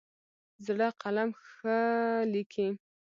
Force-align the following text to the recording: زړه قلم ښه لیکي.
زړه 0.65 0.87
قلم 1.01 1.29
ښه 1.49 1.77
لیکي. 2.33 2.67